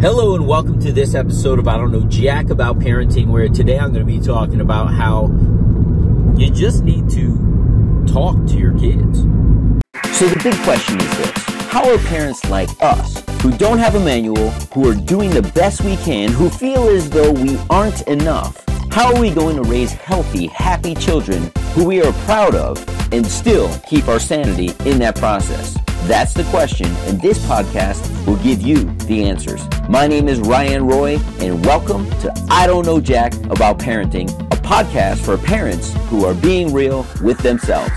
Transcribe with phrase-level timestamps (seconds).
[0.00, 3.78] Hello and welcome to this episode of I Don't Know Jack About Parenting, where today
[3.78, 5.26] I'm going to be talking about how
[6.38, 9.18] you just need to talk to your kids.
[10.16, 11.30] So the big question is this
[11.68, 15.82] How are parents like us, who don't have a manual, who are doing the best
[15.82, 19.92] we can, who feel as though we aren't enough, how are we going to raise
[19.92, 22.82] healthy, happy children who we are proud of
[23.12, 25.76] and still keep our sanity in that process?
[26.04, 29.62] That's the question, and this podcast will give you the answers.
[29.88, 34.56] My name is Ryan Roy, and welcome to I Don't Know Jack About Parenting, a
[34.56, 37.92] podcast for parents who are being real with themselves.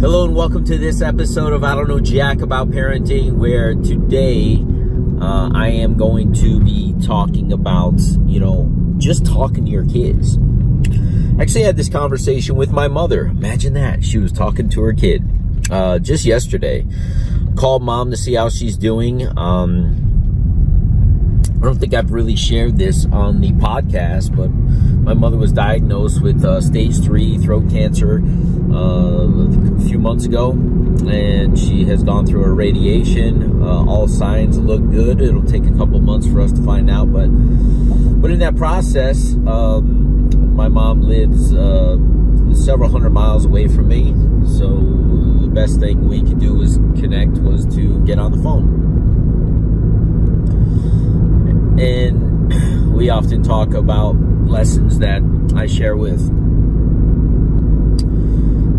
[0.00, 4.64] Hello and welcome to this episode of I Don't Know Jack About Parenting, where today
[5.20, 10.38] uh, I am going to be talking about, you know, just talking to your kids.
[11.40, 13.26] Actually, had this conversation with my mother.
[13.26, 14.04] Imagine that.
[14.04, 15.22] She was talking to her kid
[15.70, 16.84] uh, just yesterday.
[17.56, 19.26] Called mom to see how she's doing.
[19.38, 20.04] Um,
[21.60, 26.22] I don't think I've really shared this on the podcast, but my mother was diagnosed
[26.22, 28.20] with uh, stage three throat cancer
[28.72, 33.62] uh, a few months ago, and she has gone through her radiation.
[33.62, 35.20] Uh, all signs look good.
[35.20, 39.34] It'll take a couple months for us to find out, but but in that process.
[39.46, 40.17] Um,
[40.58, 41.96] my mom lives uh,
[42.52, 44.06] several hundred miles away from me,
[44.44, 44.66] so
[45.40, 48.66] the best thing we could do was connect was to get on the phone.
[51.78, 54.16] And we often talk about
[54.48, 55.22] lessons that
[55.54, 56.22] I share with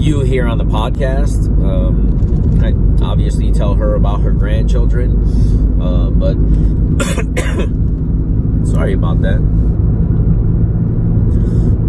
[0.00, 1.48] you here on the podcast.
[1.60, 2.72] Um, I
[3.04, 6.36] obviously tell her about her grandchildren, uh, but
[8.72, 9.53] sorry about that.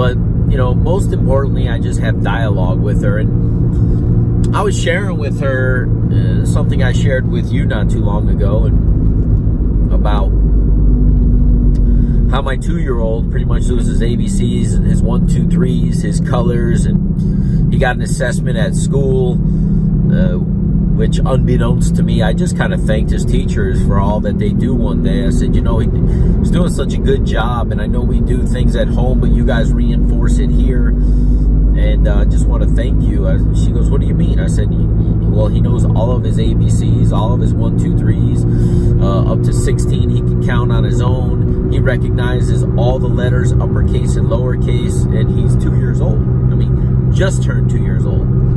[0.00, 0.16] But,
[0.50, 3.18] you know, most importantly, I just have dialogue with her.
[3.18, 8.30] And I was sharing with her uh, something I shared with you not too long
[8.30, 10.30] ago and about
[12.30, 17.70] how my two-year-old pretty much his ABCs and his one, two, threes, his colors, and
[17.70, 19.34] he got an assessment at school,
[21.10, 24.50] which unbeknownst to me, I just kind of thanked his teachers for all that they
[24.50, 25.26] do one day.
[25.26, 28.46] I said, you know, he's doing such a good job, and I know we do
[28.46, 32.68] things at home, but you guys reinforce it here, and I uh, just want to
[32.76, 33.26] thank you.
[33.26, 34.38] I, she goes, what do you mean?
[34.38, 38.44] I said, well, he knows all of his ABCs, all of his one, two, threes,
[39.02, 40.10] uh, up to 16.
[40.10, 41.72] He can count on his own.
[41.72, 46.20] He recognizes all the letters, uppercase and lowercase, and he's two years old.
[46.20, 48.49] I mean, just turned two years old.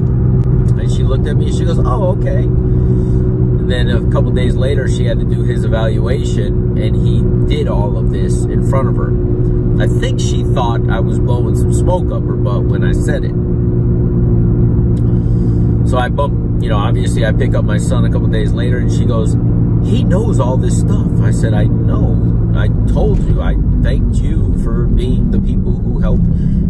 [0.96, 2.44] She looked at me and she goes, oh, okay.
[2.44, 7.22] And then a couple days later, she had to do his evaluation, and he
[7.56, 9.12] did all of this in front of her.
[9.82, 13.24] I think she thought I was blowing some smoke up her butt when I said
[13.24, 13.34] it.
[15.90, 18.78] So I bump, you know, obviously I pick up my son a couple days later,
[18.80, 19.34] and she goes,
[19.88, 21.20] he knows all this stuff.
[21.22, 22.53] I said, I know.
[22.56, 23.42] I told you.
[23.42, 26.20] I thanked you for being the people who help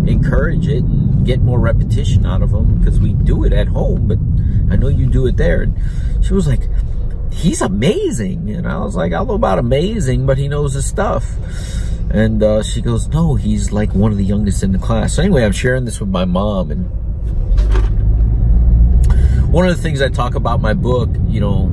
[0.07, 0.83] encourage it
[1.23, 4.17] get more repetition out of them because we do it at home, but
[4.73, 5.61] I know you do it there.
[5.63, 5.75] And
[6.23, 6.69] she was like,
[7.31, 8.49] he's amazing.
[8.49, 11.35] And I was like, I don't know about amazing, but he knows his stuff.
[12.11, 15.13] And uh, she goes, no, he's like one of the youngest in the class.
[15.13, 16.71] So anyway, I'm sharing this with my mom.
[16.71, 16.85] And
[19.51, 21.71] one of the things I talk about my book, you know,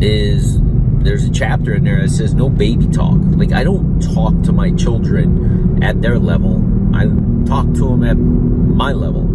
[0.00, 0.58] is
[1.02, 3.18] there's a chapter in there that says no baby talk.
[3.20, 6.58] Like I don't talk to my children at their level.
[6.94, 7.04] I
[7.46, 9.28] talk to them at my level.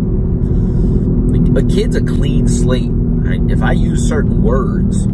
[1.57, 2.91] A kid's a clean slate.
[3.49, 5.07] If I use certain words,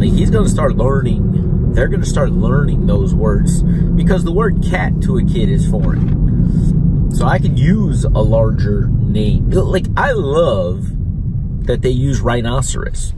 [0.00, 1.72] like he's going to start learning.
[1.72, 5.68] They're going to start learning those words because the word cat to a kid is
[5.68, 7.10] foreign.
[7.14, 9.50] So I can use a larger name.
[9.50, 10.86] Like I love
[11.66, 13.12] that they use rhinoceros,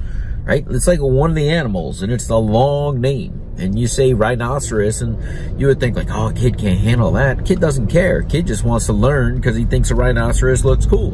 [0.44, 0.66] right?
[0.68, 5.02] It's like one of the animals and it's a long name and you say rhinoceros
[5.02, 7.44] and you would think like, oh, kid can't handle that.
[7.44, 8.22] Kid doesn't care.
[8.22, 11.12] Kid just wants to learn because he thinks a rhinoceros looks cool.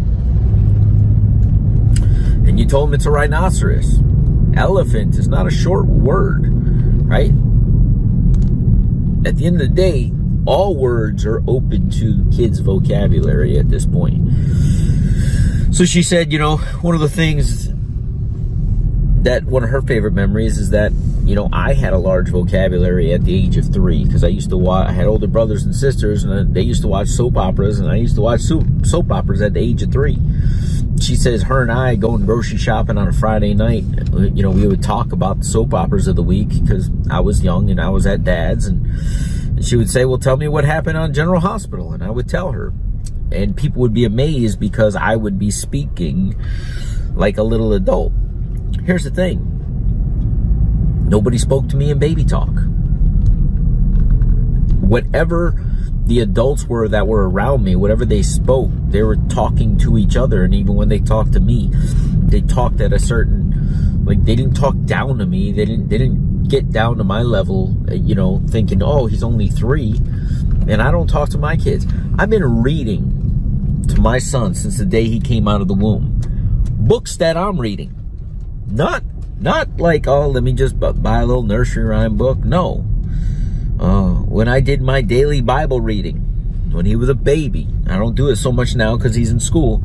[2.47, 3.99] And you told him it's a rhinoceros.
[4.55, 6.45] Elephant is not a short word,
[7.09, 7.33] right?
[9.27, 10.13] At the end of the day,
[10.47, 14.23] all words are open to kids' vocabulary at this point.
[15.75, 17.69] So she said, you know, one of the things
[19.25, 20.93] that one of her favorite memories is that
[21.27, 24.51] you know I had a large vocabulary at the age of three because I used
[24.51, 24.89] to watch.
[24.89, 27.91] I had older brothers and sisters, and uh, they used to watch soap operas, and
[27.91, 30.19] I used to watch soap operas at the age of three.
[31.01, 33.85] She says her and I going grocery shopping on a Friday night.
[34.13, 37.43] You know, we would talk about the soap operas of the week because I was
[37.43, 40.97] young and I was at dad's, and she would say, "Well, tell me what happened
[40.97, 42.73] on General Hospital," and I would tell her,
[43.33, 46.41] and people would be amazed because I would be speaking
[47.15, 48.13] like a little adult
[48.85, 49.56] here's the thing
[51.09, 52.51] Nobody spoke to me in baby talk.
[54.81, 55.63] Whatever
[56.07, 60.17] the adults were that were around me, whatever they spoke, they were talking to each
[60.17, 60.45] other.
[60.45, 64.55] And even when they talked to me, they talked at a certain, like they didn't
[64.55, 65.53] talk down to me.
[65.53, 69.23] They didn't, they didn't get down to my level, uh, you know, thinking, oh, he's
[69.23, 69.95] only three.
[70.69, 71.87] And I don't talk to my kids.
[72.19, 76.21] I've been reading to my son since the day he came out of the womb.
[76.71, 77.95] Books that I'm reading.
[78.67, 79.03] Not,
[79.39, 82.39] not like, oh, let me just buy a little nursery rhyme book.
[82.39, 82.85] No.
[83.79, 86.17] Uh, when I did my daily Bible reading,
[86.73, 89.41] when he was a baby, I don't do it so much now because he's in
[89.41, 89.83] school.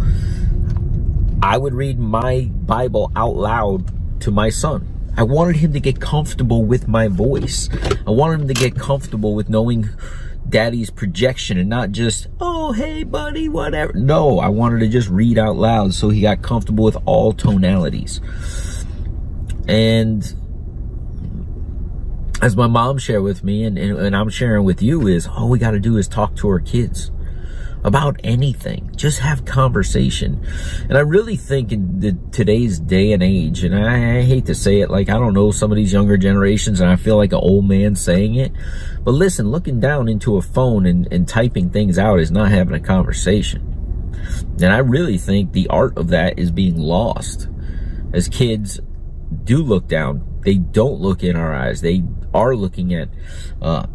[1.43, 4.87] I would read my Bible out loud to my son.
[5.17, 7.69] I wanted him to get comfortable with my voice.
[8.07, 9.89] I wanted him to get comfortable with knowing
[10.47, 13.93] daddy's projection and not just, oh, hey, buddy, whatever.
[13.93, 18.21] No, I wanted to just read out loud so he got comfortable with all tonalities.
[19.71, 20.21] And
[22.41, 25.47] as my mom shared with me and, and, and I'm sharing with you is all
[25.47, 27.09] we got to do is talk to our kids
[27.85, 28.91] about anything.
[28.97, 30.45] Just have conversation.
[30.89, 34.55] And I really think in the, today's day and age, and I, I, hate to
[34.55, 37.31] say it, like I don't know some of these younger generations and I feel like
[37.31, 38.51] an old man saying it,
[39.05, 42.73] but listen, looking down into a phone and, and typing things out is not having
[42.73, 43.69] a conversation.
[44.61, 47.47] And I really think the art of that is being lost.
[48.13, 48.81] As kids
[49.43, 51.81] do look down, they don't look in our eyes.
[51.81, 53.09] They are looking at
[53.61, 53.87] uh,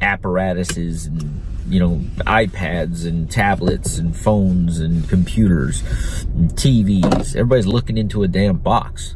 [0.00, 1.96] apparatuses and you know,
[2.26, 5.82] iPads and tablets and phones and computers
[6.24, 7.36] and TVs.
[7.36, 9.14] Everybody's looking into a damn box.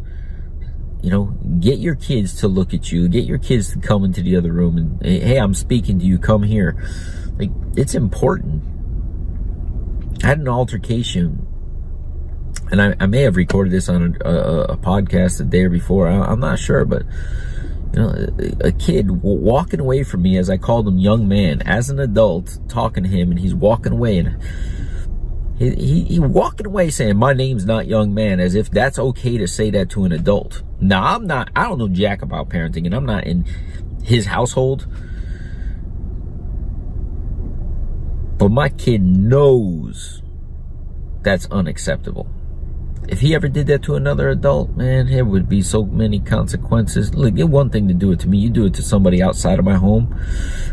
[1.02, 1.25] You know,
[1.61, 3.08] get your kids to look at you.
[3.08, 6.16] Get your kids to come into the other room and, hey, I'm speaking to you.
[6.16, 6.76] Come here.
[7.37, 8.62] Like, it's important.
[10.22, 11.44] I had an altercation
[12.75, 16.09] and I, I may have recorded this on a, a, a podcast the day before.
[16.09, 17.05] I, I'm not sure, but
[17.93, 18.26] you know,
[18.61, 22.59] a kid walking away from me as I called him young man, as an adult,
[22.69, 24.43] talking to him, and he's walking away, and
[25.56, 29.38] he, he, he walking away saying, my name's not young man, as if that's okay
[29.38, 30.65] to say that to an adult.
[30.81, 33.44] Now, I'm not, I don't know jack about parenting, and I'm not in
[34.03, 34.88] his household.
[38.37, 40.23] But my kid knows
[41.23, 42.29] that's unacceptable.
[43.06, 47.14] If he ever did that to another adult, man, there would be so many consequences.
[47.14, 48.38] Look, it's one thing to do it to me.
[48.38, 50.06] You do it to somebody outside of my home.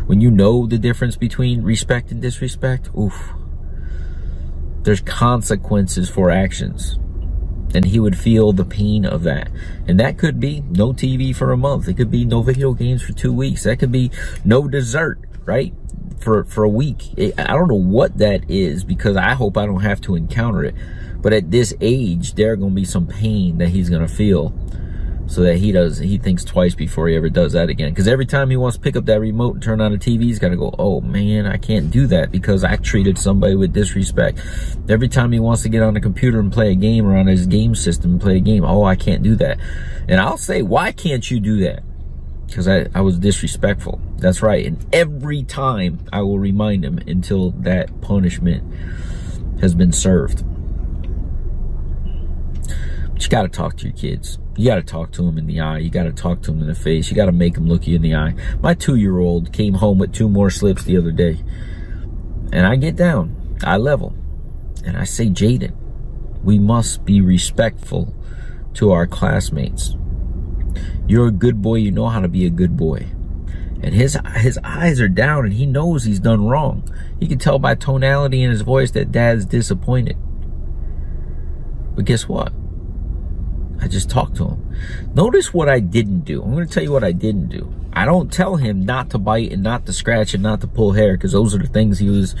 [0.06, 3.32] When you know the difference between respect and disrespect, oof.
[4.82, 6.98] There's consequences for actions.
[7.74, 9.50] And he would feel the pain of that.
[9.86, 11.86] And that could be no TV for a month.
[11.88, 13.64] It could be no video games for two weeks.
[13.64, 14.10] That could be
[14.44, 15.74] no dessert, right?
[16.22, 17.10] For, for a week.
[17.36, 20.74] I don't know what that is because I hope I don't have to encounter it.
[21.20, 24.12] But at this age, there are going to be some pain that he's going to
[24.12, 24.54] feel
[25.26, 28.26] so that he does he thinks twice before he ever does that again because every
[28.26, 30.48] time he wants to pick up that remote and turn on the tv he's got
[30.48, 34.38] to go oh man i can't do that because i treated somebody with disrespect
[34.88, 37.26] every time he wants to get on the computer and play a game or on
[37.26, 39.58] his game system and play a game oh i can't do that
[40.08, 41.82] and i'll say why can't you do that
[42.46, 47.50] because I, I was disrespectful that's right and every time i will remind him until
[47.50, 48.62] that punishment
[49.60, 50.44] has been served
[53.22, 54.38] But you got to talk to your kids.
[54.56, 55.78] You got to talk to them in the eye.
[55.78, 57.08] You got to talk to them in the face.
[57.08, 58.34] You got to make them look you in the eye.
[58.60, 61.38] My two-year-old came home with two more slips the other day.
[62.52, 63.56] And I get down.
[63.62, 64.12] I level.
[64.84, 65.72] And I say, Jaden,
[66.42, 68.12] we must be respectful
[68.74, 69.94] to our classmates.
[71.06, 71.76] You're a good boy.
[71.76, 73.06] You know how to be a good boy.
[73.82, 76.88] And his his eyes are down and he knows he's done wrong.
[77.18, 80.16] He can tell by tonality in his voice that dad's disappointed.
[81.94, 82.52] But guess what?
[83.80, 84.76] I just talked to him.
[85.14, 86.42] Notice what I didn't do.
[86.42, 87.74] I'm going to tell you what I didn't do.
[87.92, 90.92] I don't tell him not to bite and not to scratch and not to pull
[90.92, 92.36] hair because those are the things he was,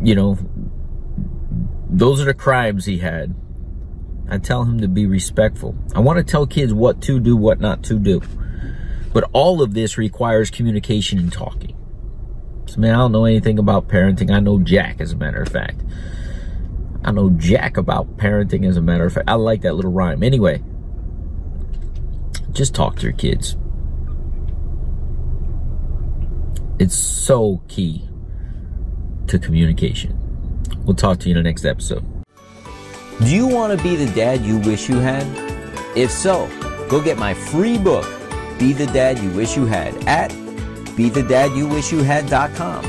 [0.00, 0.38] you know,
[1.90, 3.34] those are the crimes he had.
[4.32, 5.74] I tell him to be respectful.
[5.94, 8.22] I want to tell kids what to do, what not to do.
[9.12, 11.76] But all of this requires communication and talking.
[12.64, 14.30] So, man, I don't know anything about parenting.
[14.30, 15.82] I know Jack, as a matter of fact.
[17.04, 19.28] I know jack about parenting, as a matter of fact.
[19.28, 20.22] I like that little rhyme.
[20.22, 20.62] Anyway,
[22.52, 23.56] just talk to your kids.
[26.78, 28.08] It's so key
[29.26, 30.18] to communication.
[30.84, 32.11] We'll talk to you in the next episode.
[33.24, 35.24] Do you want to be the dad you wish you had?
[35.96, 36.48] If so,
[36.88, 38.04] go get my free book,
[38.58, 40.32] Be the Dad You Wish You Had, at
[40.96, 42.84] BeTheDadYouWishYouHad.com.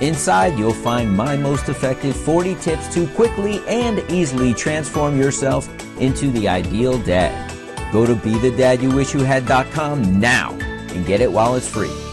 [0.00, 5.68] Inside, you'll find my most effective 40 tips to quickly and easily transform yourself
[6.00, 7.52] into the ideal dad.
[7.92, 12.05] Go to BeTheDadYouWishYouHad.com now and get it while it's free.